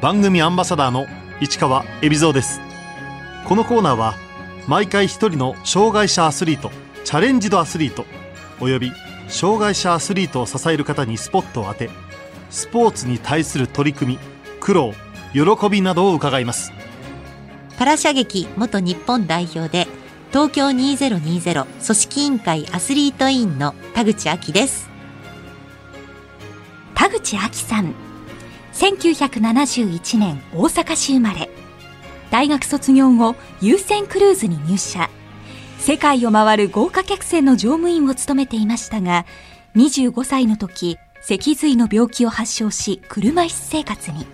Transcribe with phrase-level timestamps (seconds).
[0.00, 1.06] 番組アンバサダーの
[1.40, 2.60] 市川恵比蔵です。
[3.48, 4.14] このコーナーは
[4.68, 6.70] 毎回一人の障害者アスリート
[7.02, 8.04] チャレンジドアスリート
[8.60, 8.92] および
[9.26, 11.90] 障害者アスリートを支える方にスポットを当て
[12.48, 14.18] スポーツに対する取り組み
[14.60, 14.92] 苦労
[15.32, 16.72] 喜びなどを伺います。
[17.76, 19.88] パラ射撃元日本代表で
[20.30, 24.88] 東京2020組織委員会アスリート委員の田口亜希です。
[26.94, 28.07] 田口亜希さん
[28.78, 31.50] 1971年大阪市生まれ。
[32.30, 35.10] 大学卒業後優先クルーズに入社。
[35.80, 39.26] 世界を回る豪華客船の乗務員を務めていましたが
[39.74, 44.26] 25歳の時脊髄の病気を発症し車椅子生活に。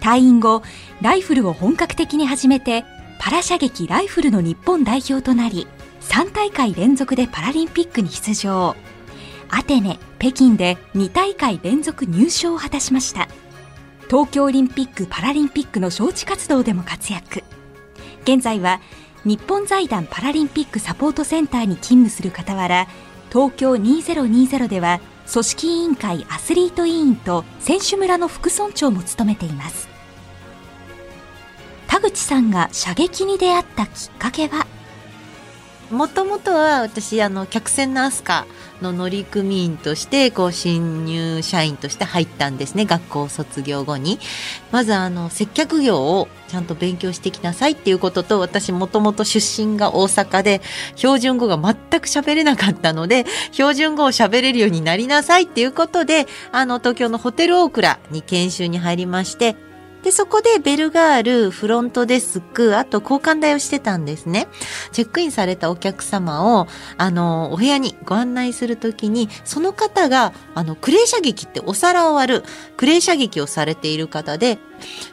[0.00, 0.62] 退院後
[1.02, 2.84] ライフルを本格的に始めて
[3.18, 5.66] パラ射撃ライフルの日本代表となり
[6.02, 8.76] 3大会連続でパラリンピックに出場。
[9.56, 13.28] アテネ北京で2大会連続入賞を果たしました。
[14.10, 17.44] 東京オリンピック・パラリンピックの招致活動でも活躍。
[18.24, 18.80] 現在は
[19.24, 22.88] 日本財団パラリンピックサポートセンターに勤務する傍ら
[23.32, 25.00] 東京2020では
[25.32, 29.88] 組織委員会アスリート委員と選手村の副村長も務めています。
[31.86, 34.66] 田口さんが射撃に出会ったきっかけは？
[35.90, 38.46] もともとは私あの客船のアスカ
[38.82, 44.18] の乗組員としてこう新入社員として入ったんですね学校卒業後に。
[44.70, 50.60] まずあの接客業をちゃんと勉強してきなさいっていうことと私もともと出身が大阪で
[50.96, 59.56] 標準語が全く喋れなかったので標準語を喋れるようになりなさいっていうことであの東京のホテルオークラに研修に入りまして
[60.04, 64.48] で、そこでベルガール、フロントデスク、あと交換台をしてたんですね。
[64.92, 72.44] チェックインされたお客様を、あの、お部屋にご案内するときに、その方が、あの、クレー射撃ってお皿を割る、
[72.76, 74.58] クレー射撃をされている方で、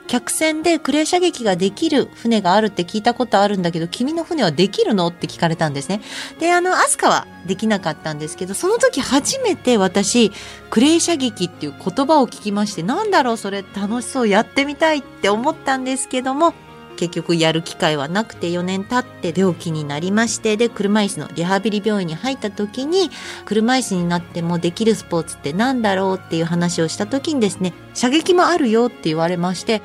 [0.08, 5.08] 客船でクレー射撃ができる船があるって聞いたことあるんだけど、君の船はできるの？
[5.08, 6.02] って聞かれたんですね。
[6.40, 10.34] で、あの、アスカはできなかったんですけど、その時初めて私、
[10.70, 16.56] クレー射撃っていう言葉を聞きまして、なんだろうそれ楽しそうやってみたたいって思ったんですけども、
[16.98, 23.10] 結局やる機会はなくて4年経って病気になりましてで車椅子のリハビリ病院に入った時に
[23.46, 29.82] 車椅子になってもできるスポーツって何だろうっていう話をした時にですね射撃もあるよって言われまして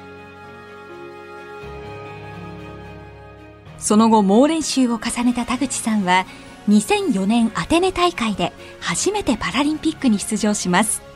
[3.79, 6.27] その後猛練習を重ねた田口さんは
[6.69, 11.16] 2004年アテネ大会で初めてパラリンピックに出場します。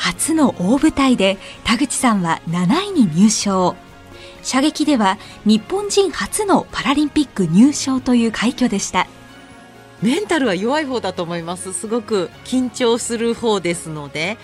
[0.00, 3.76] 初の大舞台で田口さんは7位に入賞。
[4.42, 9.06] 射撃では日本人初のパラリンピック入賞という快挙でした。
[10.00, 11.74] メンタルは弱い方だと思います。
[11.74, 14.38] すごく緊張する方ですので。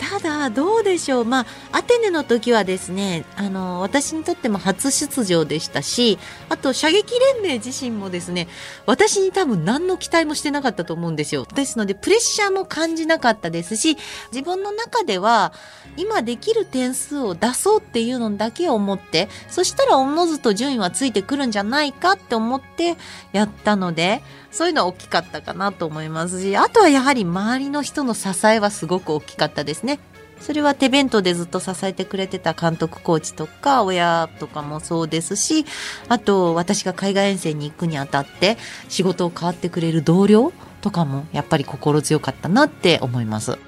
[0.00, 1.24] ただどうでしょう。
[1.26, 1.46] まあ
[1.78, 6.18] アテネの時はですねあの私にとっても初出場でしたし
[6.48, 8.48] あと射撃連盟自身もですね
[8.86, 11.46] 私に多分何の期待もしてなかったと思うんですよ。
[11.54, 13.98] ですのでプレッシャーも感じなかったですし
[14.32, 15.52] 自分の中では
[16.00, 22.96] 今できる点数を出そうっていうのだけを思ってそしたらおのずと順位はついてくるんじゃないかって思って
[23.32, 30.00] やったのでそういうのは大きかったかなと思いますし、あとはやはり周りの人の支えはすごく大きかったですね。
[30.40, 35.66] それは手弁当でずっと支えてくれてた監督コーチとか親とかもそうですし、
[36.08, 38.56] あと私が海外遠征に行くにあたって
[38.88, 43.58] 仕事を変わってくれる同僚とかもやっぱり心強かったなって思います。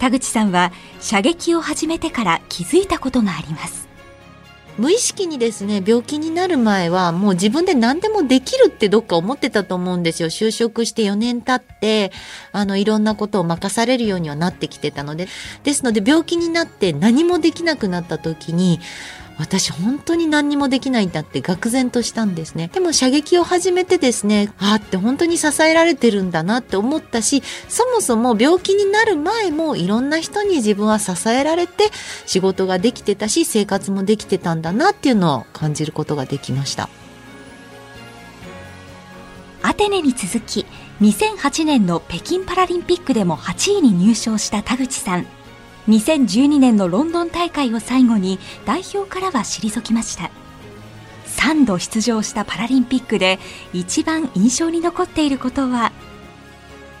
[0.00, 3.88] 田口さんは射撃を始めてから気づいたことがあります。
[4.78, 10.30] 無意識にですね、病気になる前はもう自分で何でもできるってどっか思ってたと思うんですよ。
[10.30, 12.12] 就職して4年経って、
[12.50, 15.28] あの、いろんなことを任されるようにはなってきてたので、
[15.64, 18.80] ですので病気になって何もできなくなった時に、
[19.40, 22.68] 私本当に何にもできないんだって愕然としたんですね。
[22.74, 31.90] でも射撃を始めてですね、あって本当に支えられてるんだなって思ったし、そもそも病気になる前もいろんな人に自分は支えられて
[32.26, 36.90] 仕事ができてたし、生活もできてたんだなっていうのを感じることができました。
[39.62, 40.66] アテネに続き、
[41.00, 45.26] 2008年の北京パラリンピックでも8位に入賞した田口さん。
[45.90, 50.30] 2012年のロンドン大会を最後に代表からは退きました。
[51.26, 53.38] 3度出場したパラリンピックで
[53.72, 55.90] 一番印象に残っていることは？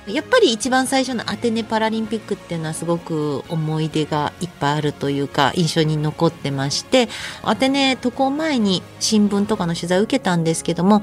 [0.06, 7.08] やっぱり一番最初のアテネパラリンピックっていうのはすごく思い出がいっぱいあるというか印象に残ってまして
[7.42, 11.02] アテネ渡航前に新聞とかの取材を受けたんですけども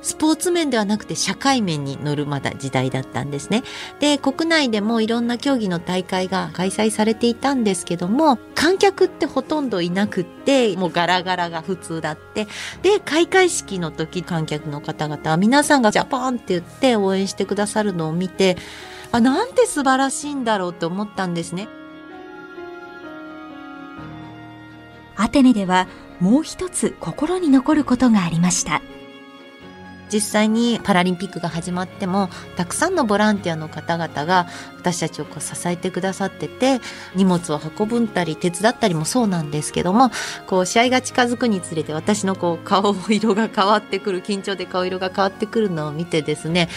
[0.00, 3.62] スポーツ面ではなくて社会面に乗るまだ時代だったんですね。
[4.00, 12.46] で、国内でもいろんな競技の大会が開催されていたんですけども、観客ってほとんどいなくって、もうガラガラが普通だって。
[12.82, 18.56] で、開会式の時観客の方々は皆さんがジャパンって言って応援してくださるのを見て、
[19.10, 21.68] あ、なんて素晴らしいんだろうって思ったんですね。
[25.16, 25.88] アテネでは
[26.20, 28.80] もう一つ心に残ることがありました。
[30.12, 34.46] 実際にパラリンピックが始まってもたくさんのボランティアの方々が
[34.76, 36.80] 私たちをこう支えてくださってて
[37.14, 40.10] 荷物を運ぶったり手伝ったりもそうなんですけども
[40.46, 46.68] こう試合が近づくにつれて私のこう顔色が変わってくる緊張で顔色が変わってくるのを見てですね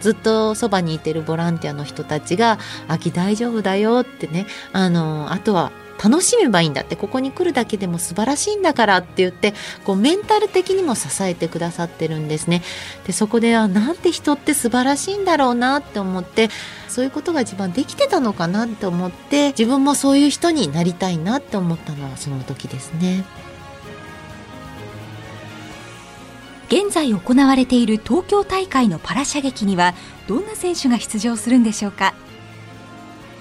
[0.00, 2.58] ずっとそばにいてるボランティアの人たちが
[2.88, 5.72] 「秋大丈夫だよ」ってねあのあとは
[6.02, 9.54] 楽しめばいいんだってここに来るだけでも素晴らしいんだからって言って
[9.84, 12.62] こうメンタル的にも支えてくださってるんですね。
[13.06, 16.50] でそこではなんて人って素晴らしいんだろうなって思って
[16.88, 23.24] そういうことが一番できてたのかなって思って自分もそういう人になりたいなって思ったのはその時ですね。
[26.68, 29.94] 現在行われている東京大会のパラ射撃には
[30.26, 32.14] どんな選手が出場するんでしょうか？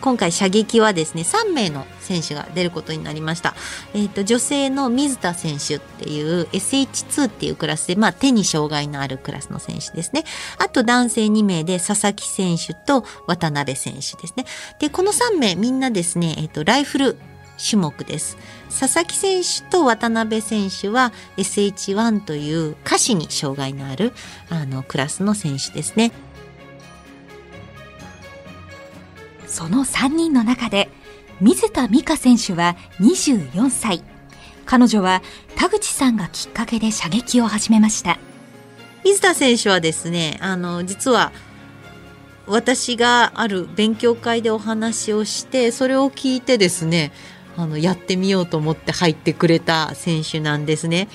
[0.02, 3.56] 今回射撃はですね3名の選手が出ることになりました、
[3.94, 10.24] えーと、女性の水田選手っていう SH2 っていうクラスで、まあ、手に障害のあるクラスの選手ですね
[10.60, 14.46] あと男性2名で佐々木選手と渡辺選手ですね
[14.80, 17.18] でこの3名みんなですね、えーと、ライフル
[17.58, 18.38] 種目です。
[18.70, 24.14] 佐々木選手と渡辺選手は SH1 という下肢に障害のある
[24.50, 26.12] あのクラスの選手ですね。
[29.48, 30.90] その3人の中で
[31.42, 34.04] 水田美香選手は24歳
[34.66, 35.22] 彼女は
[35.56, 38.20] 田口さんがきっかけで射撃を始めました
[39.04, 41.32] 水田選手はですねあの実は
[42.48, 47.12] 私がある勉強会でお話をしてそれを聞いてですね
[47.58, 51.08] あのやってみようと思って入ってくれた選手なんですね。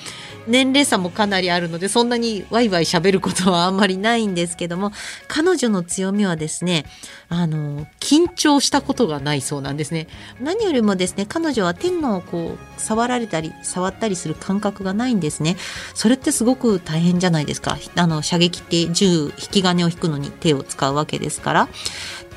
[0.47, 4.91] 年齢差もかなりあるのでそんなにワイワイ喋ることはあんまりないんですけども
[5.27, 6.85] 彼女の強みはですね
[7.29, 10.07] あの緊張したことがないそうなんですね。
[10.39, 15.55] 何よりもですね彼女は天のこう触られたり触ったりする感覚がないんですね。
[15.95, 17.77] それってすごく大変じゃないですか。
[17.95, 21.69] あの射撃って銃引き金を引くのに手を使うわけですから。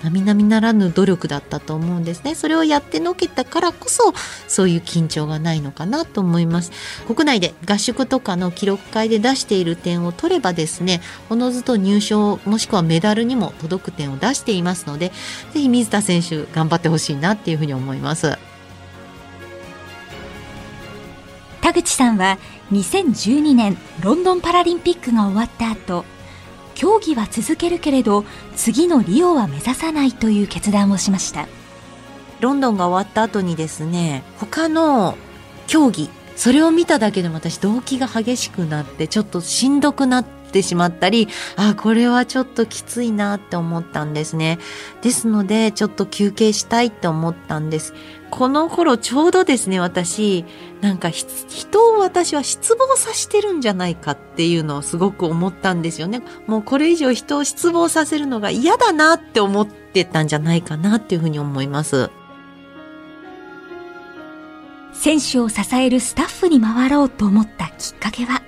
[0.03, 2.35] 並々ならぬ努力だったと思うんですね。
[2.35, 4.15] それをやってのけたからこそ
[4.49, 6.73] そういう緊張がないのかなと思います。
[7.07, 11.01] 国内で合宿とかの記録会で出している点を取ればですね
[11.31, 15.13] おのずと入賞もしくはメダルにも届く点を出していますので
[15.53, 18.39] ぜひ水田選手頑張ってほしいなっていうふうに思います。
[21.63, 22.39] 田口さんは
[22.71, 26.05] 2012年ロンドンパラリンピックが終わった後
[26.77, 28.25] 競技は続けるけれど
[28.55, 31.49] 次のリオは目指さないという決断をしました。
[32.41, 35.17] ロンドンが終わった後にですね他の
[35.67, 40.25] 競技それを見ただけでも私動機が激しくなってちょっとしんどくなっ
[40.57, 44.59] てしまったりあこれはちょっときついなって思ったんですね
[45.03, 47.95] ですのでちょっと休憩したいって思ったんです
[48.31, 50.45] この頃ちょうどですね、私、
[50.81, 56.23] なんか人を私は失望させてるんじゃないかっていうのをすごく思ったんですよね。
[56.47, 62.11] もうこれ以上人を失望させるのが嫌だなって思ってたんじゃないかなっていうふうに思います。
[64.93, 68.43] 選手を支えるスタッフに回ろうと思ったきっかけは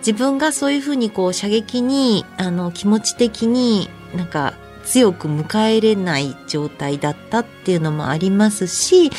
[0.00, 4.54] 自分がそういうふうにこう射撃にあの気持ち的になんか
[4.84, 9.10] 強く迎えれない状態だったっていうのもありますし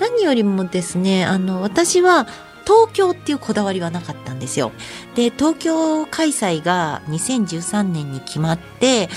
[0.00, 2.26] 何よりもですねあの私は
[2.64, 4.72] 東京っていうこだわりはなかったんですよ。
[5.14, 9.10] で東京開催が2013年に決まって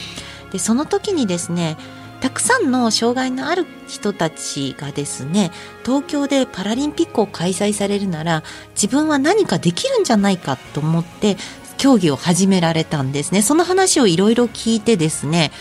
[0.51, 1.77] でその時にですね
[2.21, 5.51] たくさんの障害のある人たちがですね
[5.85, 11.37] 東京でパラリンピックを開催されるなら自分は何かできるんじゃないかと思って
[11.77, 15.51] 競技を始められたんですねその話をいろいろ聞いてですね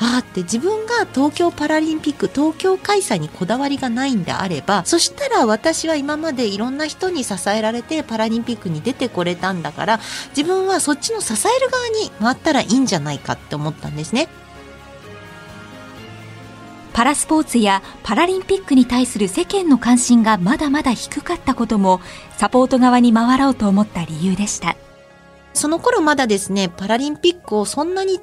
[0.00, 10.00] ああって自分が東京パラリンピック東京開催にこだわりがないんであればそしたら私は今までいろんな人に支えられてパラリンピックに出てこれたんだから
[10.36, 14.28] 自分はそっちの支える側に回ったらいいんじゃないかって思ったんですね。
[16.92, 22.00] パラスポーツやパラリンピックに対する世間の関心がまだまだ低かったことも
[22.36, 24.76] サポート側に回ろうと思った理由でした。
[25.54, 28.20] その頃まだですねパラリンピックをそんなに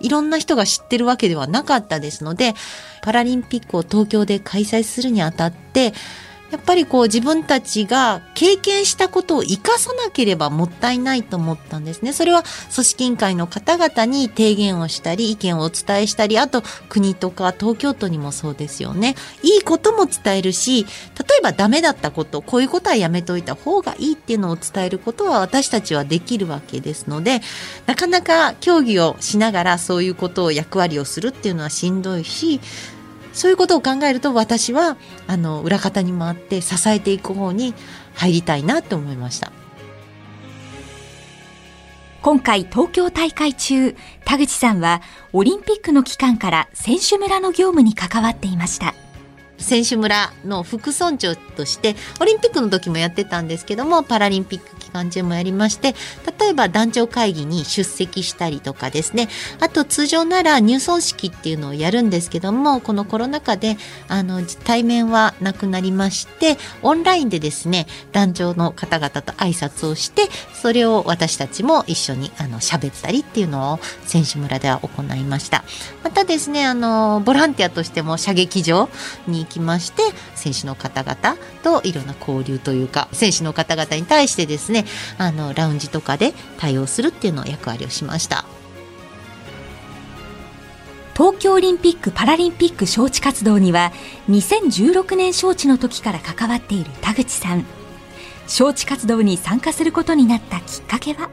[0.00, 2.54] いろんな人が知ってるわけではなかったですので、
[3.02, 5.94] パラリンピックを東京で開催するにあたって、
[6.50, 12.12] やっぱりこう自分たちが経験したことを生かさなければもったいないと思ったんですね。
[12.12, 19.16] それは組織委員会の方々に提言をしたり、意見をお伝えしたり、あと国とか東京都にもそうですよね。
[19.42, 20.88] いいことも伝えるし、例
[21.38, 27.40] えばダメだったこと、こういうことはやめといた方がいいっていうのを伝えることは私たちはできるわけですので、
[27.86, 32.60] なかなか協議をしながらそういうことを役割をするっていうのはしんどいし、
[33.36, 37.74] そういうことを考えると私はあの裏方に回って支えていく方に
[38.14, 39.52] 入りたいなと思いました。
[42.22, 45.02] 今回東京大会中、田口さんは
[45.34, 48.94] オリンピックの期間から選手村の業務に関わっていました。
[49.58, 55.94] 選手村の副村長としてオリンピックの時もやってたんですけどもパラリンピック期間中もやりまして
[56.38, 59.28] 例えば団長会議に出席したりとかですね。
[59.60, 63.76] あと通常なら入村式っていうのをやるんですけどもこのコロナ禍で
[64.08, 75.64] あの対面はなくなりましてオンラインでですね団長の方々と挨拶をしてそれを私たちも一緒にあの喋ったりっていうのを選手村では行いました。
[76.02, 78.88] またですねあのボランティアとしても射撃場
[79.26, 80.02] に行きまして
[80.34, 84.84] 選手の方々といろんな交流というか選手の方々に対してですね
[85.16, 88.44] あのラウンジとかで対応するっていうのを役割をしました。
[91.14, 93.90] 東京オリンピック・パラリンピック招致活動には
[94.28, 97.64] 2016年招致の時から関わっている田口さん。
[98.46, 101.30] 招致活動に参加することになったきっかけは？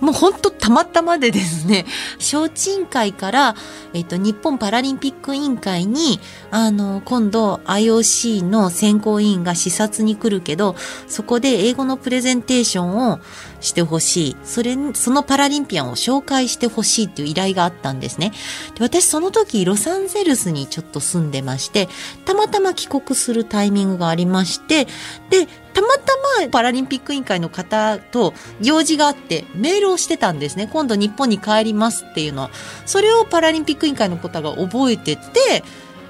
[0.00, 1.84] もう本当たまたまでですね、
[2.18, 3.54] 招致委員会から、
[3.92, 10.76] えっと、日本パラリンピック委員会に、あの、今度 IOC の選考委員が視察に来るけど、
[11.06, 13.20] そこで英語のプレゼンテーションを
[13.60, 14.36] してほしい。
[14.44, 18.32] それ、そのパラリンピアンを紹介してほしいっていう依頼があったんですね。
[18.74, 21.88] で私その時ロサンゼルスにちょっと住んでまして、
[22.24, 24.86] たまたま帰国するタイミングがありまして、
[25.30, 25.46] で、
[25.80, 26.02] たまた
[26.42, 30.68] まパラリンピック委員会の方と用事があってメールをしてたんですね。
[30.70, 32.50] 今度日本に帰りますっていうのは。
[32.84, 35.64] それをパラリンピック委員会の方が覚えてて、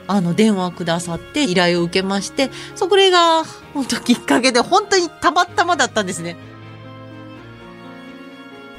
[0.09, 6.37] あの、電話くださって依頼を受けまして、それが本当きっかけで本当にたまたまだったんですね。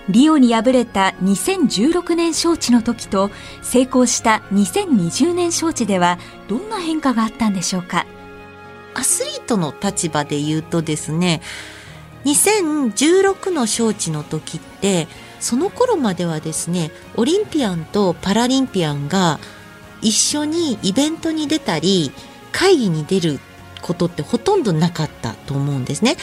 [0.10, 3.32] リオに敗れた2016年招致の時と
[3.62, 6.18] 成功した2020年招致では
[6.50, 8.06] どんな変化があったんでしょうか？
[8.94, 11.42] アスリートの立場で言うとですね
[12.26, 15.08] 2016の招致の時って
[15.40, 19.40] その頃まではですねオリンピアンとパラリンピアンが
[20.02, 22.12] 一緒にイベントに出たり
[22.52, 23.40] 会議に出る
[23.82, 26.18] ことってほとんどなかったと思うんですね。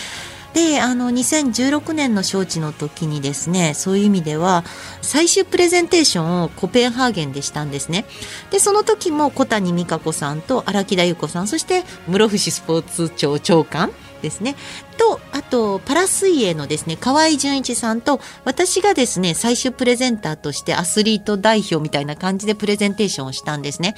[0.55, 4.65] であの2016年の招致の時にですねそういう意味では
[5.03, 8.07] 最終プレゼンテーションをコペンハーゲンでしたんですね。
[8.51, 14.57] でその時も小谷美香子さんと荒木田優子さんそして室伏スポーツ庁長官ですね。
[14.99, 23.95] と、あと、パラ水泳のですね、河合純一さんと、私がですね、最終プレゼンターとしてアスリート代表みたいな感じでプレゼンテーションをしたんですね。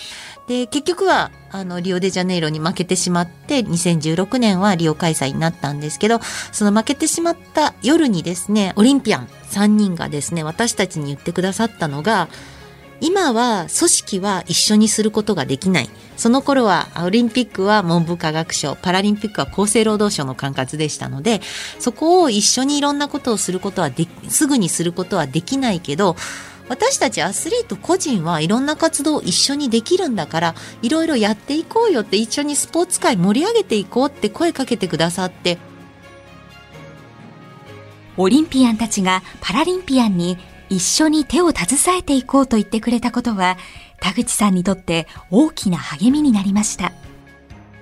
[0.48, 6.20] で、結局は、あの、リオデジャネイロに負けてしまって、2016年はリオ開催になったんですけど、
[6.52, 12.28] その負けてしまった夜にですね、オリンピアン3人がですね、私たちに言ってくださったのが、
[13.00, 15.90] 今は組織は一緒にすることができない。
[16.16, 21.40] その頃はオリンピックは文部科学省、パラリンピックは厚生労働省の管轄でしたので、
[21.78, 26.16] そこを一緒にいろんなことをすることはですぐにすることはできないけど、
[26.70, 35.58] 私たちアスリート個人はいろんな活動を一緒にできるんだからいろいろやっていこうよって一緒にスポーツ界盛り上げていこうって声かけてくださって
[38.16, 40.38] オリンピアンたちがパラリンピアンに
[40.70, 43.58] 一緒に手を携えていこうと言ってくれたことは、
[44.00, 46.92] 田口さんにとって大きな励みになりました。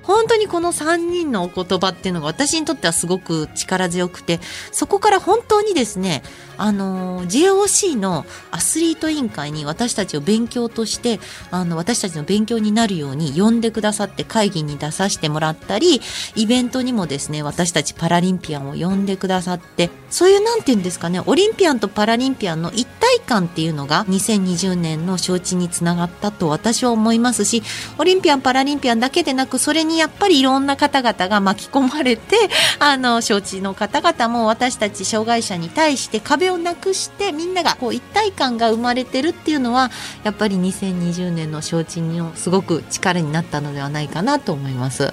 [0.09, 4.41] 本当にこの3人のお言葉っていうのが私にとってはすごく力強くて、
[4.73, 6.23] そこから本当にですね、
[6.57, 16.00] あの、JOC のアスリート委員会に私たちを勉強として、あの、私たちの勉強になるように呼んでくださって会議に出させてもらったり、
[16.37, 27.62] イベントにもですね、私たちパラリンピアンを呼んでくださって、そういうなんていうんですかね、オリンピアンとパラリンピアンの一体感っていうのが2020年の招致につながったと私は思いますし、
[27.99, 32.37] オリンピアン、パラリンピアンだけでなく、それにやっぱりいろんな方々が巻き込まれて、
[32.78, 39.90] あの、招致の方々も私たち障害者に対して壁をなくしてみんながこう一体感が生まれてるっていうのは
[40.25, 45.12] やっぱり2020年の招致のすごく力になったのではないかなと思います。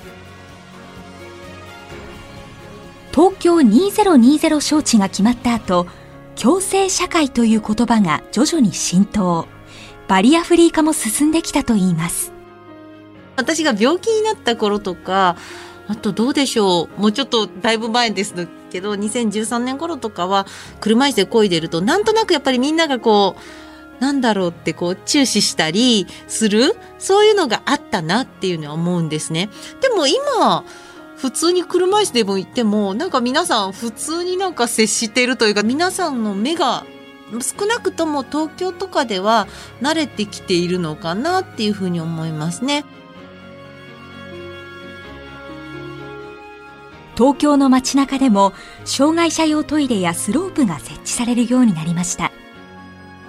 [3.16, 5.88] 東京2020招致が決まった後
[6.36, 9.48] 共生社会という言葉が徐々に浸透
[10.10, 12.35] バリアフリー化も進んできたといいます
[13.36, 15.36] 私が病気になった頃とか
[15.88, 18.34] あとどうでしょうもうちょっとだいぶ前です
[18.72, 20.46] けど2013年頃とかは
[20.80, 29.50] 車椅子で漕いでるとなんとなくやっぱりみんながこうなんだろうってこう注視したりするそういうのがあったなっていうのは思うんですね。
[29.82, 30.66] でも今
[31.16, 36.86] 普通に車椅子でも行ってもなんか皆さん普通になんか接してるというか皆さんの目が
[37.42, 39.48] 少なくとも東京とかでは
[39.82, 42.84] 慣れてきているのかなっていうふうに思いますね。
[47.16, 48.54] 東京の街中でも
[48.84, 52.32] 障害者用トイレやスロープが設置されるようになりました。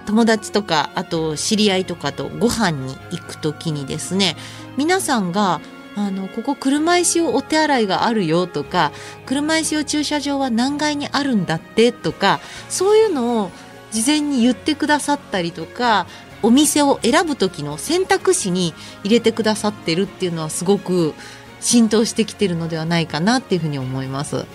[0.05, 4.37] 友達とかあと知り合いとかとご飯に行く時にですね
[4.77, 5.59] 皆さんが
[5.97, 8.93] あのここ車椅子用お手洗いがあるよとか
[9.25, 12.39] 車椅子用駐車場は何階にあるんだってとか
[12.69, 13.51] そういうのを
[13.91, 16.07] 事前に言ってくださったりとか
[16.43, 21.15] お店を選ぶ時の選択肢に入れてくださってるっていうのはすごく
[21.59, 24.45] 浸透してきてるのではないかなっていうふうに思います。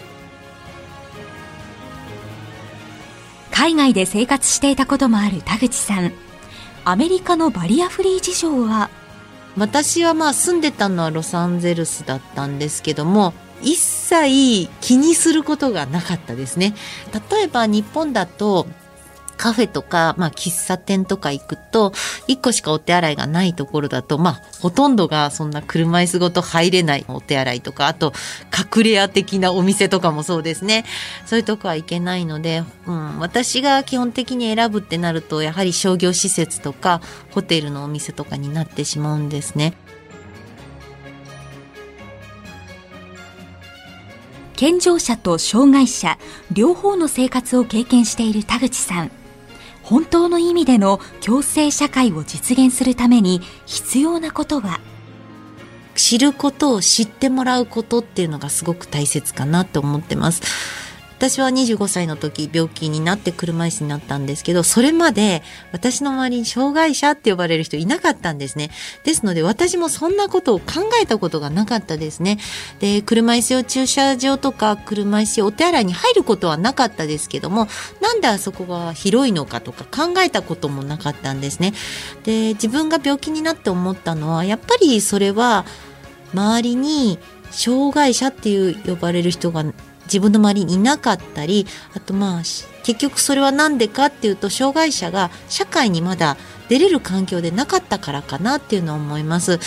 [3.50, 6.12] 海外で生活していたこともある田口さん。
[6.85, 8.90] アメリカのバリアフリー事情は？
[9.56, 16.75] 私はまあ住んでたのはロサンゼルスだったんですけども一切気にすることがなかったですね。
[17.30, 18.66] 例えば日本だと
[19.36, 21.90] カフェとか、まあ、喫茶店とか行くと、
[22.28, 28.12] 1個しかお手洗いがないところだと、まあ、ほとんどがそんな車椅子ごと入れないお手洗いとか、あと、
[28.76, 30.84] 隠れ家的なお店とかもそうですね。
[31.26, 39.74] そういうとこは行けないので、うん、私が基本的に選ぶってなると、やはり商業施設とか、ホテルのお店とかになってしまうんですね。
[44.62, 46.18] 健常者と障害者
[46.52, 49.10] 両方の生活を経験している田口さん
[49.82, 54.80] 本当の意味での共生社会を実現するために必要なことは
[55.94, 60.42] 知ることを知ってもらうことっていうのがすごく大切かなと思ってます。
[61.23, 68.73] 私は25歳の時病気になって車椅子になったんですけど、それまで私の周りに障害者って呼ばれる人いなかったんですね。
[69.05, 72.41] ですので私もそんなことを考えたことがなかったですね。
[72.81, 77.69] で、車椅子用駐車場とか車椅子お手洗いに入ることはなかったですけども、
[78.00, 81.73] なんであそこが広いのかとか考えたこともなかったんですね。
[82.25, 85.67] で、自分が病気になって思ったのは、やっぱりそれは
[86.35, 87.21] 周りに
[87.52, 89.65] 障害者っていう呼ばれる人が
[90.12, 92.42] 自分の周りにいなかったりあとまあ
[92.82, 96.36] 結局それは何でかっていうと障害者が社会にまだ
[96.68, 99.58] 出れる環境でなかったからかなっていうのを思います。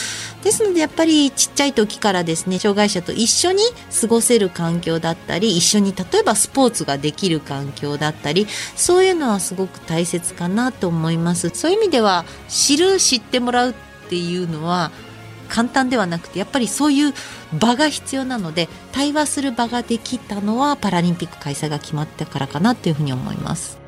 [0.43, 3.61] ですのでやっぱりちっちゃい時からですね障害者と一緒に
[4.01, 11.49] 過ごせる環境だったり一緒に例えばスポーツができる環境だったりそういうのはすごく大切かなと思います。
[11.49, 13.73] そういう意味では知る知ってもらうっ
[14.09, 14.91] ていうのは
[15.45, 17.13] 簡単ではなくてやっぱりそういう
[17.57, 23.79] 場が必要なので対話する場ができたのはパラリンピック開催が決まったからかなっていうふうに思います。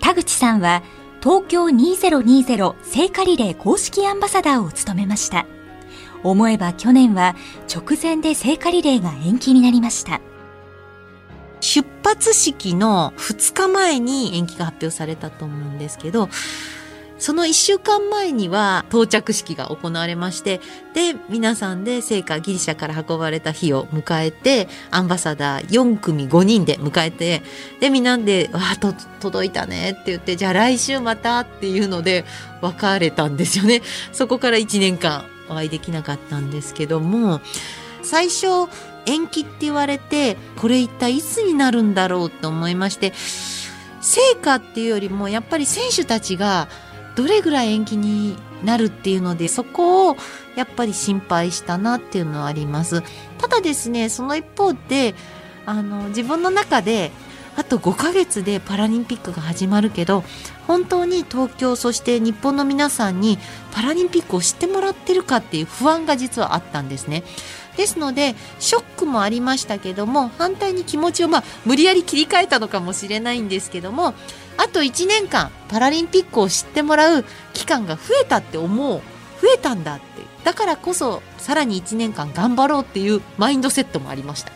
[0.00, 0.82] 田口さんは
[1.22, 5.46] 東京2020聖火リレー公式アンバサダーを務めました。
[6.22, 7.36] 思えば去年は
[7.74, 10.20] 直前で聖火リレーが延期になりました。
[11.60, 16.28] 出発式の2日前に延期が発表されたと思うんですけど
[17.18, 20.60] その1週間前には到着式が行われまして、
[20.94, 27.42] で、皆さんで聖火ギリシャから運ばれた日を迎えて、アンバサダー4組5人で迎えて、
[27.80, 32.24] で、みんなで、わあ、と、届いたねって言って、じゃあ来週またっていうので
[32.60, 33.82] 別れたんですよね。
[34.12, 37.40] そこから1年間お会いできなかったんですけども、
[38.02, 38.68] 最初、
[39.06, 43.12] 延期って言われて、これ一体いつになるんだろうと思いまして、
[44.00, 46.68] 成果っていうよりもやっぱり選手たちが
[47.16, 50.16] どれぐらい延期になるっていうのでそこを
[50.56, 53.02] やっぱり心配したなっていうのはあります。
[53.38, 55.14] ただですねその一方で
[55.66, 57.10] あの自分の中で
[57.56, 60.24] あと5ヶ月でパラリンピックが始まるけど
[60.66, 63.38] 本当に東京そして日本の皆さんに
[63.72, 67.22] パラリンピックを知ってもらってるかっていう不安が実はあったんですね。
[67.76, 74.14] ですのでショックもありましたけども反対に気持ちをまあ無理やり切り替えたのかもしれないんですけども
[74.56, 79.00] あと1年間パラリンピックを知ってもらう期間が増えたって思う
[79.40, 80.04] 増えたんだって
[80.44, 84.52] だからこそさらに1年間頑張ろうっていうマインドセットもありました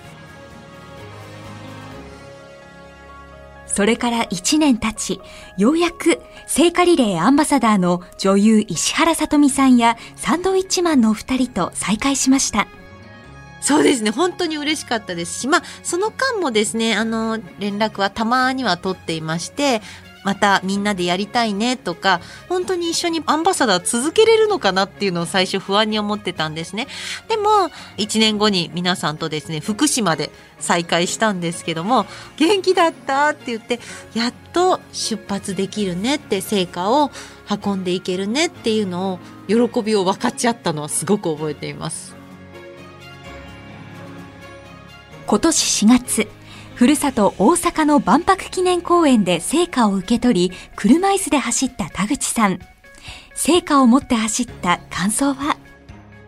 [3.66, 5.20] それから1年経ち、
[5.56, 12.66] ようやく聖火リレーアンバサダーの女優石原さとみさんやサンドウィッチマンのお二人と再会しました。
[13.60, 19.80] そうですね本当に嬉しかったですしまあその間もですねあの連絡はたまには取っていまして
[20.24, 26.86] またみんなでやりたいねとか、本当に一緒にアンバサダー続けれるのかなっていうのを最初不安に思ってたんですね。
[27.28, 27.48] でも、
[27.96, 32.04] 1年後に皆さんとですね、福島で再会したんですけども、
[32.36, 33.80] 元気だったって言って、
[34.12, 37.10] やっと出発できるねって成果を
[37.64, 39.18] 運んでいけるねっていうのを、
[39.48, 42.17] 喜びを分かち合ったのはすごく覚えています。
[45.28, 46.28] 今年4月、
[46.74, 52.58] ふるさと大阪の万博記念公園で聖火を受け取り、車椅子で走った田口さん。
[53.34, 55.58] 聖火を持って走った感想は？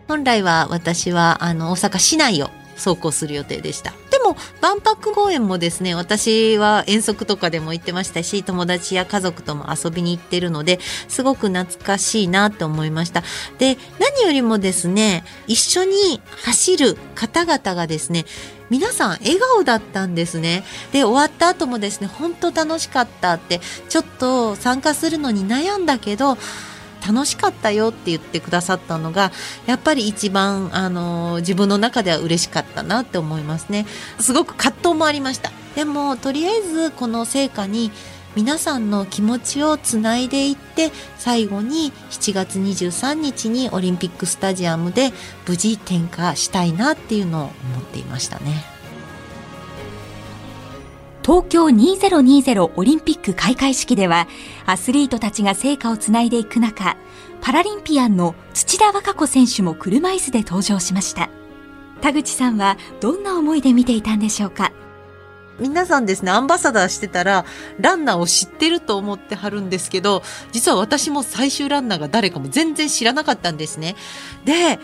[0.07, 3.91] 本来は私はあの大阪市内を走行する予定でした。
[4.21, 13.23] でも万博公園もですね私は遠足とかでも行ってましたし友達や家族とも遊びに行ってるのですごく懐かしいなと思いました
[13.57, 18.25] で何よりもですね一緒に走る方々がですね
[18.69, 20.63] 皆さん笑顔だったんですね。
[20.93, 26.37] で、終わった後もですね、本当楽しかったって、ちょっと参加するのに悩んだけど、
[27.05, 29.31] 楽しかったよって言ってくださったのが
[29.65, 33.85] やっぱり一番あの自分の中では嬉しかったなって思いますね。
[34.19, 35.51] すごく葛藤もありました。
[35.75, 37.91] でもとりあえずこの成果に
[38.35, 45.11] 皆さんの気持ちをつないでいって最後に7月23日にオリンピックスタジアムで
[45.47, 48.70] 無事点火したいなっていうのを思っていましたね。
[51.23, 54.27] 東京2020オリンピック開会式では
[54.65, 56.97] アスリートたちが成果をつないでいく中
[57.41, 61.29] パラリンピアンの土田和歌子選手も車椅子で登場しました
[62.01, 64.71] 田口さんはどんな思いで見ていたんでしょうか？
[65.59, 67.45] 皆さんですね、アンバサダーしてたら、
[67.79, 73.95] ランナーを知ってると思ってはるんですけど、実は私も最終ランナーが誰かも全然知らなかったんですね。
[74.43, 74.79] で、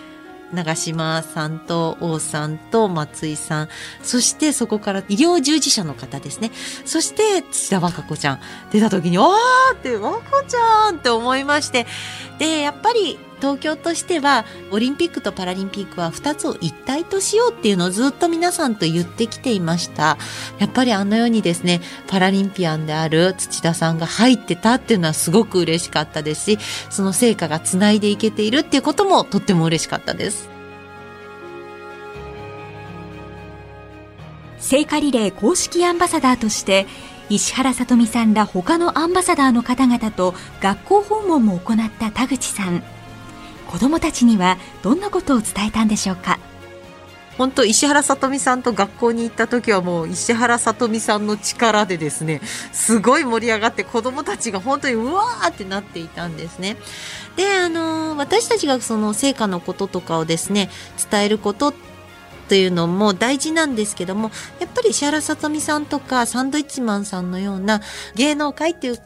[0.54, 3.70] 長島さんと王さんと松井さん、
[4.02, 6.52] そしてそこから医療従事者の方ですね。
[6.86, 8.40] そして土田和歌子ちゃん
[8.72, 11.86] 出た時に、わーって和歌子ちゃんって思いまして、
[12.40, 20.18] で、やっぱり東京としてはオリンピックとパラリンピックは2つを一体としようっていうのをずっと皆さんと言ってきていました。
[20.60, 30.50] やっぱりあのようにですねパラリンピアンである土田さんが入ってたっていうのはすごく嬉しかったですしその成果がつないでいけているっていうこともとっても嬉しかったです。
[34.60, 36.88] 聖火リレー公式アンバサダーとして
[37.30, 42.97] 石原さとみさんら他のアンバサダーの方々と学校訪問も行った田口さん。
[43.68, 46.40] 子どもたちにはどんなことを伝えたんでしょうか？
[47.38, 56.78] 本当石原さとみさんと学校に行った時はもう石原さとみさんの力でですねすごい盛り上がって子どもたちが本当にうわーってなっていたんですね。
[57.36, 60.72] であの私たちがその成果のこととかをですね
[61.12, 61.74] 伝えること
[62.50, 67.82] というのも大事なんですけどもやっぱり石原さとみさんとかサンドイッチマンさんのような
[68.16, 69.00] 芸能界っていう違う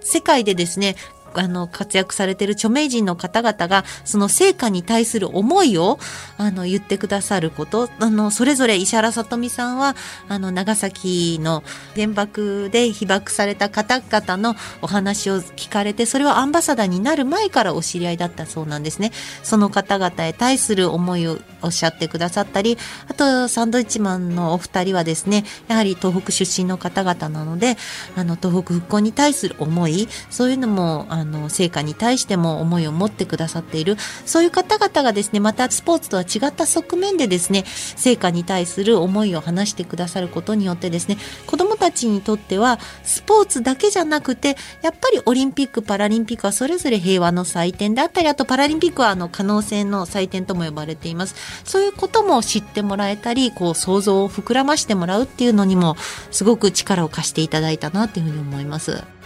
[0.00, 0.94] 世界でですね
[1.34, 5.98] あの、活躍されている著名人の方々が、その成果に対する思いを、
[6.38, 9.96] あの、言ってくださること、あの、それぞれ石原さとみさんは、
[10.28, 11.62] あの、長崎の
[11.94, 19.12] 原爆で被爆された方々のお話を聞かれて、それはアンバサダーになる前からお知り合いだったそうなんですね。
[19.42, 27.76] その方々へ対する思いをおっしゃってくださったり、あと、サンドイッチマンのお二人はですね、やはり東北出身の方々なので、
[28.16, 55.96] あの、東北復興に対する思い、そういうのも、ああの成果に対しても思いを持ってくださっているそういう方々がですねまたスポーツとは違った側面でですね成果に対する思いを話してくださることによってですね子どもたちにとってはスポーツだけじゃなくてやっぱりオリンピック・パラリンピックはそれぞれ平和の祭典であったりあとパラリンピックはあの可能性の祭典とも呼ばれていますそういうことも知ってもらえたりこう想像を膨らましてもらうっていうのにも
[56.30, 59.21] すごく力を貸していただいたなというふうに思います。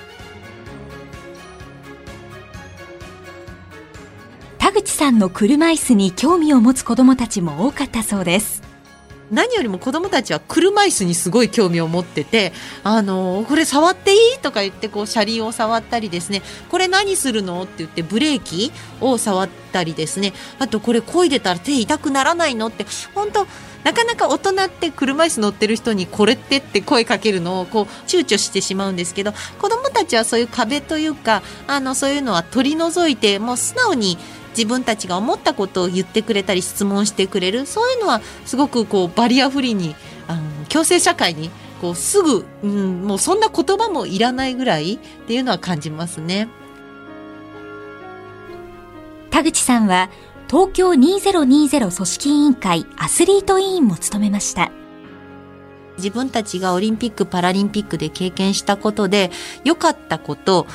[4.66, 8.64] 田口さんの車椅子に興味を持つ子どもたちも多かったそうです。
[9.30, 12.52] 何よりも子供たちは車椅子にすごい興味を持ってて、
[12.82, 14.38] あのこれ触っていい？
[14.42, 17.62] とか言ってこう車輪を触ったりですね、これ何するの？
[17.62, 22.66] って言ってブレーキを触ったりですね、あとこれ漕いでたら手痛くならないの？
[22.66, 23.46] って、本当
[23.84, 34.18] なかなか大人って車椅子乗ってる人にこれってって声かけるのをこう躊躇してしまうんですけど、子供たちはそういう壁というか、あのそういうのは取り除いて、もう素直に
[34.56, 39.94] 自分たちが思ったことを言ってくれたり質問してくれるそういうのはすごくこうバリアフリーに
[40.28, 46.48] あの共生社会にこうすぐ、うん、もうそんな言葉もいらないぐらいっていうのは感じますね。
[49.30, 50.08] 田口さんは
[50.48, 54.70] 東京2020組織委員会アスリート委員も務めました。
[55.98, 59.30] 自分たちがオリンピック・パラリンピックで経験したことで
[59.64, 60.66] 良かったこと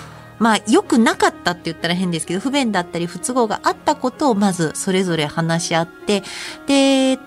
[0.41, 6.23] まあ良くなかったって言ったら変ですけど不便だったり不都合があったことをまずそれぞれ話し合って
[6.65, 7.17] で例え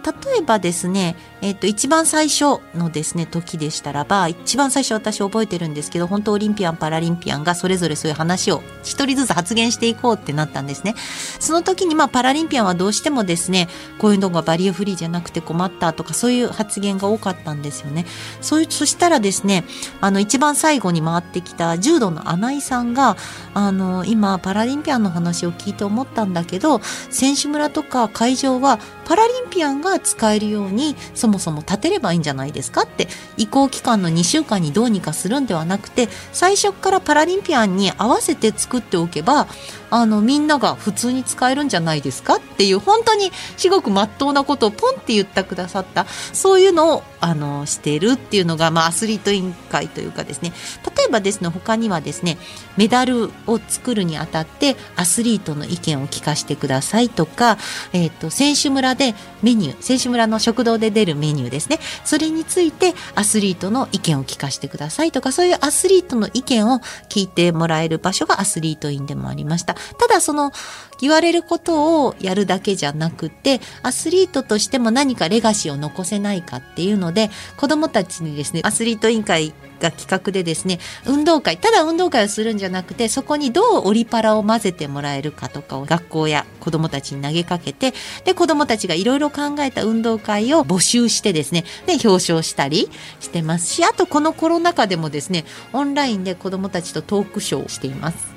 [0.45, 10.95] ばですねえっ、と、一番最初のですね、時でしたらば、一番最初私覚えてるんですけど、本当オリンピアン、パラリンピアンがそれぞれそういう話を一人ずつ発言していこうってなったんですね。
[11.41, 18.07] その時にまあパラリンピアンはどうしてもですね、こういうのがバリアフリーじゃなくて困ったとかそういう発言が多かったんですよね。
[18.41, 19.65] そういう、そしたらですね、
[20.01, 23.19] あの一番最後に回ってきた柔道の穴井さんが、
[23.53, 26.81] あの、今パラリンピアンの話を聞いて思ったんだけど、
[27.11, 39.47] 選手村とか会場はパラリンピアンが使えるようにそもそも立てればいいんじゃないですかって移行期間の2週間にどうにかするんではなくて最初からパラリンピアンに合わせて作っておけば
[39.95, 50.53] あのみんなが普通に使えるんじゃないですかっていう本当に至極まっとうなことをポンって言ってくださったそういうのをあのしてるっていうのが、まあ、アスリート委員会というかですね。
[50.97, 52.37] 例えばですね他にはですね
[52.77, 57.57] メダルを作るにあたってアスリートの意見を聞かせてくださいとか、
[57.93, 61.79] えーと、選手村でメニュー選手村の食堂で出るメニューですね。
[62.05, 69.77] それについてアスリートの意見を聞かせてくださいとかそういうアスリートの意見を聞いてもらえる場所がアスリート院でもありました。
[69.99, 70.53] ただその
[71.01, 87.93] 言われることをやるだけじゃなくてアスリートとしても何かレガシーを残せないかっていうので子どもたちにですねアスリート委員会が企画でですね運動会ただ運動会をするんじゃなくてそこにどうオリパラを混ぜてもらえるかとかを学校や子どもたちに投げかけて
[88.25, 92.89] で子どもたちがいろいろ考えた運動会を募集してですねで表彰したり
[93.21, 98.34] してますしあとこのコロナ禍でもですねオンラインで子どもたちとトークショーをしています。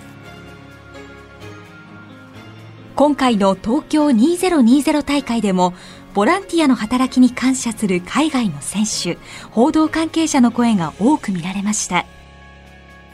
[2.97, 5.75] 今回の東京2020大会でも
[6.15, 9.19] ボランティアの働きに感謝する海外の選手
[9.51, 12.07] 報道関係者の声が多く見られました。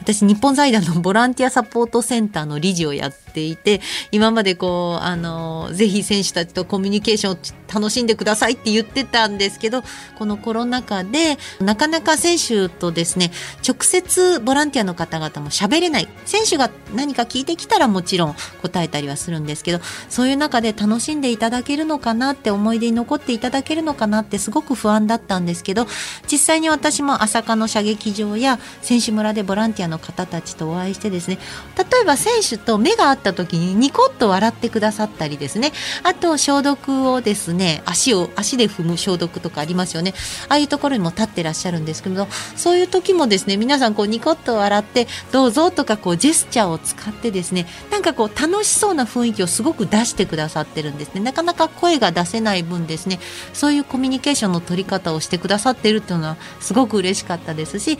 [0.00, 3.80] 私日本財団のボランティアサポートセンターの理事をやっていて
[4.12, 7.36] 今までこうあのぜひ選手たちとコミュニケーションを
[7.72, 9.82] 楽しんでくださいって言ってたんですけど
[10.16, 13.32] このコロナ禍でなかなか選手とですね
[13.66, 16.08] 直接ボランティアの方々も喋れない。
[16.24, 25.86] 選手が何か聞いてきたらもちろん答えたりはするんですけどそういう中で楽しんでいただけるのかなって思い出に残っていただけるのかなってすごく不安だったんですけど
[26.30, 31.38] 実際に私も朝霞の射撃場や選手村でボランティアの方たちとお会いしてですね
[31.76, 35.72] 例えば選手と目が合った時にニコッと笑ってくださったりですね。
[36.04, 40.14] あと消毒をですね足を足で踏む消毒とかありますよね。
[40.48, 51.20] ああいうところにも立ってらっしゃるんですけどそういう時もですね皆さんこうニコッと笑ってどうぞとかこうジェスチャーを使ってですねなんかこう楽しそうな雰囲気をすごく出してくださってるんですね。
[51.20, 53.18] なかなか声が出せない分ですね
[53.52, 57.98] そういうコミュニケーションの取り方をしてくださってるっていうのはすごく嬉しかったですし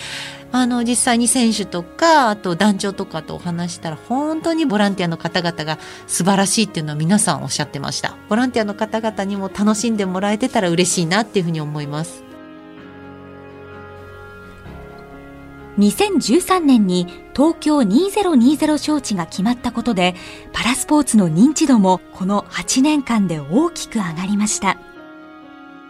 [0.56, 8.16] あの実際に選手とかあと団長とかとお話したら本当にボランティアの方々が素晴らしいっていうのは皆さんおっしゃってました。
[8.28, 12.22] ボランティアの方々にも楽しんでもらえてたら嬉しいなっていうふうに思います。
[15.76, 20.14] 2013年に東京2020招致が決まったことで
[20.52, 24.78] パラスポーツの認知度もこの8年間で大きく上がりました。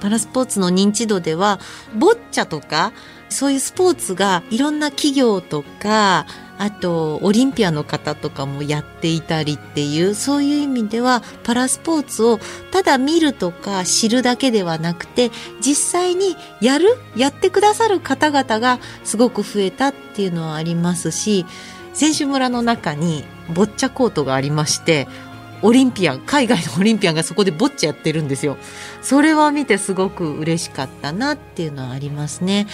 [0.00, 1.60] パラスポーツの認知度では
[1.98, 2.92] ボッチャとか
[3.28, 12.38] そういうスポーツがいろんな企業とかあとオリンピアの方とかもやっていたりっていうそういう意味ではパラスポーツを
[12.70, 21.44] ただ見るとか知るだけではなくて実際にやるやってくださる方々がすごく増えたっていうのはありますし
[21.92, 25.08] 選手村の中にボッチャコートがありまして
[25.64, 28.58] オリンピアン海外のオリンピアンがそこでボッチャやってるんですよ。
[29.00, 32.66] それは見てすごく嬉しかったなっていうのはありますね。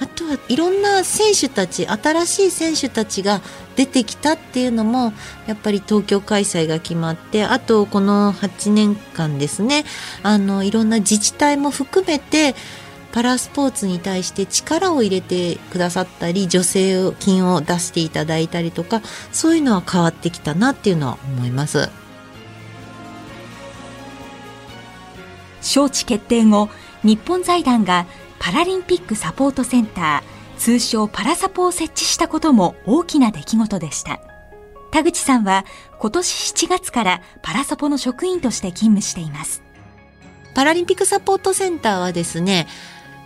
[0.00, 3.42] あとはいろんな選手たち新しい選手たちが
[3.76, 5.12] 出てきたっていうのも
[5.46, 9.84] やっぱり東京開催が決まってあとこの8年間ですね。
[10.22, 12.54] あのいろんな自治体も含めて
[13.12, 21.90] パラスポーツに対して力を入れてくださったり助成金を出していただいたりとかそういうのは変わってきたなっていうのは思います。
[25.68, 26.70] 招致決定後
[27.04, 28.06] 日本財団が
[28.38, 34.20] パラリンピックサポートセンター通称パラサポを設置したことも大きな出来事でした。
[34.90, 35.66] 田口さんは
[35.98, 39.62] 今年7月からパラサポの職員として勤務しています。
[40.54, 42.66] パラリンピックサポートセンターはですね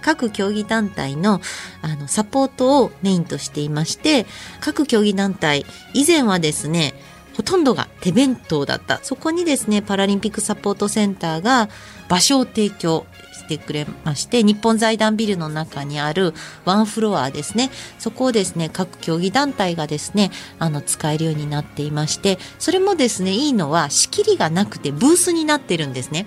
[0.03, 1.41] 各競技団体の
[1.81, 4.27] あのサポートをメインとしていまして
[4.61, 6.93] 各競技団体以前はですね
[7.37, 9.01] ほとんどが手弁当だった。
[9.03, 11.68] そこにですねパラリンピックサポートセンターが
[12.09, 17.71] 場所を提供してくれまして日本財団ビルの中にあるワンフロアですね。
[17.99, 26.27] そこをですね各競技団体がですねあの使えるようになっていましてそれもですねいいのは仕切りがなくてブースになってるんですね。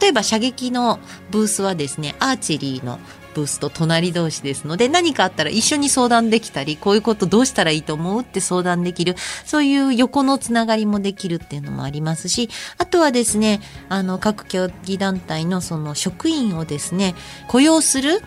[0.00, 2.98] 例えば射撃のブースはですねアーチェリーの
[3.34, 9.14] ブスと隣同士ですので何かあったら一緒に相談できたりこういうことどうしたらいいと思うって相談できる
[9.44, 17.14] そういう横のつながりもできるっていうのもありますしあとはですねあの各競技団体のその職員をですね
[17.48, 18.20] 雇用する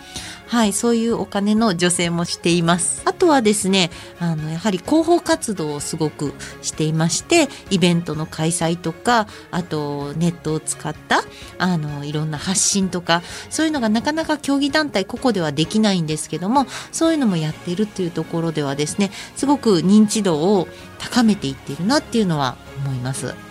[0.47, 3.01] はい、そういうお金の助成もしています。
[3.05, 11.23] あとはですね、あの、やはり広報活動をすごくしていまして、イベントの開催とか、あとネットを使った、
[11.57, 20.67] あの、いろんな発信とか、そういうのがなかなか競技団体個々ではできないんですけども、そういうのもやっているっていうところではですね、すごく認知度を
[20.99, 23.44] 高めていっているなっていうのは思います。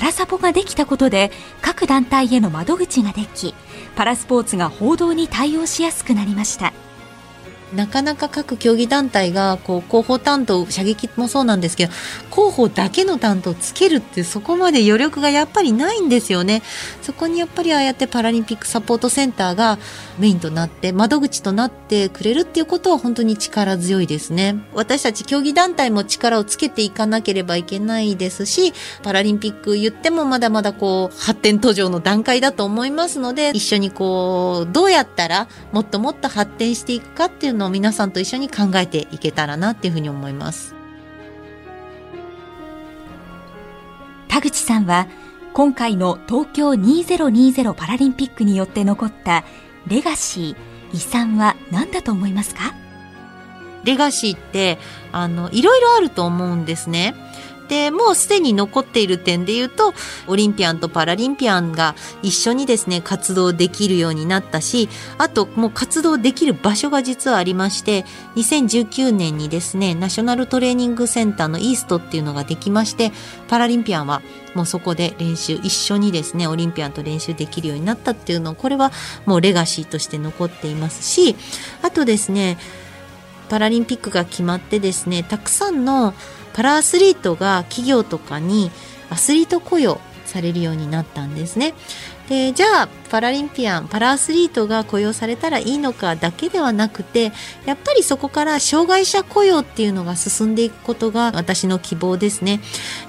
[0.00, 3.54] パラサポができたことで各団体への窓口ができ
[3.96, 6.72] パラスポーツが報道に対応しやすくなりました。
[7.74, 11.92] なかなか各競技団体がこう広報担当射撃もそうなんですけど
[12.30, 16.62] 広報だけの担当をつけるってそこまで余力がやっぱりないんですよね。
[17.02, 19.78] そこにやっぱりああやってパラリンピックサポートセンターが
[20.18, 24.56] メインとなって窓口となってくれるっていうことは本当に力強いですね。
[24.74, 40.74] 私たち競技団体も力をつけていかなければいけないですしパラリンピック言ってもまだまだこう発展途上の段階だと思いますので一緒にこうどうやったらもっともっと発展していくかっていうのの皆さんと一緒に考えていけたらなっていうふうに思います
[44.28, 45.06] 田口さんは
[45.52, 49.44] 今回の東京2020パラリンピックによって残った
[49.86, 52.74] レガシー遺産は何だと思いますか？
[53.84, 54.78] レガシーって
[55.12, 57.14] あのいろいろあると思うんですね。
[57.70, 59.94] でもうすでに残っている点で言うと
[60.26, 68.04] オリンピアンとパラリンピアンが一緒にですね活動できるようになったしあともう活動できる場所が実はありまして
[68.34, 73.12] 2019年にですねナショナルトレーニングセンターのイーストっていうのができまして
[73.46, 74.20] パラリンピアンは
[74.56, 78.90] もうそこで練習一緒にですねオリンピアンと練習できるようになったっていうのこれは
[79.26, 81.36] もうレガシーとして残っていますし
[81.82, 82.58] あとですね
[83.48, 86.14] パラリンピックが決まってですねたくさんの
[86.52, 88.70] パラアスリートが企業とかに
[89.10, 91.74] アスリート雇用されるようになったんですね。
[92.28, 97.32] でじゃあパラリンピアンパラアスリートが雇用されたらいいのかだけではなくて
[97.66, 102.60] やっぱりそこから障害者雇用っていうのが進んでいくことが私の希望ですね。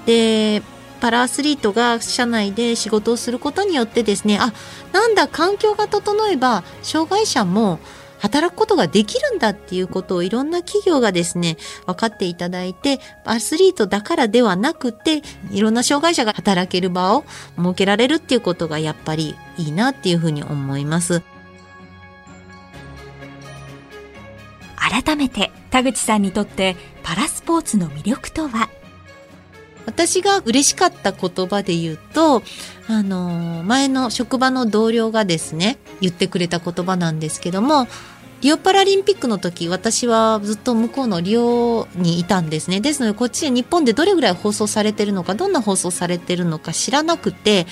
[0.06, 0.62] で
[1.00, 4.52] パラアスリートが社内で仕事をすることによってですねあ
[4.92, 7.80] なんだ環境が整えば障害者も
[8.22, 11.56] 働くことができるんだっていうことをいろんな企業がですね、
[11.86, 17.24] 分かっていただいて、アスリートだからではなくて、いろんな障害者が働ける場を
[17.56, 21.22] 設けられるっていうことがやっぱりいいなっていうふうに思います。
[24.76, 28.68] 改めて田口さんにとってパラスポーツの魅力とは？
[29.84, 32.44] 私が嬉しかった言葉で言うと、
[32.88, 37.88] あの、前の職場の同僚がですね、言ってくれた言葉なんですけども、
[38.42, 42.80] リオパラリンピックの時、私はずっと向こうのリオにいたんですね。
[42.80, 47.68] ですので、こっちで日本でどれぐらい放送されてるのか、どんな放送されてるのか知らなくて、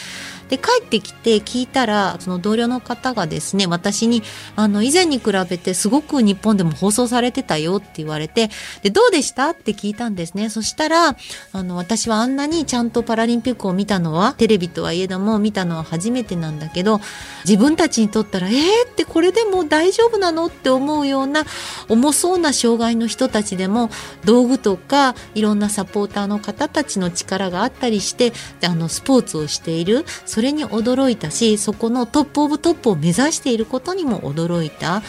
[0.50, 4.22] で帰ってきて聞いたらその同僚の方がですね私に
[4.56, 8.50] あの以前に比べてすごく日本でも放送されてたよって言われて
[8.82, 10.50] でどうでしたって聞いたんですね。
[10.50, 11.16] そしたら
[11.52, 17.00] あの私はあんなにちゃんとパラリンピックを見たのはテレビとはいえども見たのは初めてなんだけど
[17.44, 21.44] 自分たちにとったらえーってこれでも大丈夫なのって思うような
[21.88, 23.88] 重そうな障害の人たちでも
[24.24, 28.32] 道具とかいろんなサポーターの方たちの力があったりして
[28.64, 30.04] あのスポーツをしている。
[30.26, 35.02] そそれに驚いたしそこのトップオブトップを目指していることにも驚いた。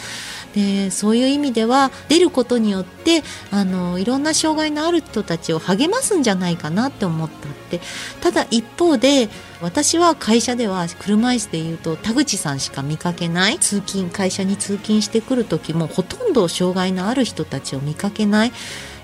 [0.54, 7.80] でそういう意味では出ることによってあのいろんな障害のある人たちを励ますんじゃないかなって思ったって。
[8.20, 9.30] ただ一方で
[9.62, 13.58] 私は会社では車椅子でいうと田口さんしか見かけない。
[13.58, 18.52] 通勤会社に通勤してくる時もほとんど障害のある人たちを見かけない。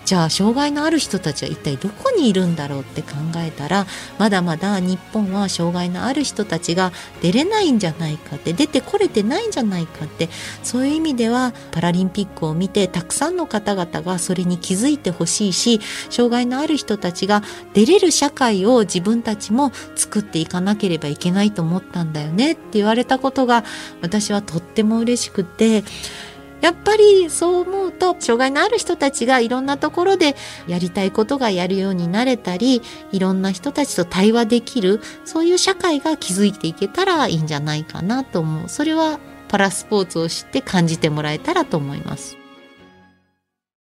[0.08, 3.86] じゃあ障害のある人たちは一体どこにいるんだろうって考えたら
[4.18, 10.30] まだまだ日本は障害のある人たちが出れないんじゃないかって出てこれてないんじゃないかって
[10.62, 15.78] そういう意味ではパラリンピックを見てたくさんの方々がそれに気づいてほしいし
[16.08, 17.42] 障害のある人たちが
[17.74, 23.62] 出れる社会を自分たちも作っていかなければいけないと思ったんだよねって言われたことが
[24.00, 25.84] 私はとっても嬉しくて
[26.60, 30.34] やっぱりそう思うと障害のある人たちがいろんなところで
[30.66, 32.82] やりたいことがやるようになれたり
[33.12, 42.37] いろんな人たちと対話できるそういう社会が築いていけたらいいんじゃないかなと思うそれはパラスポーツを知って感じてもらえたらと思います。